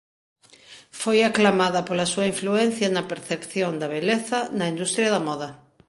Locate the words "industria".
4.73-5.09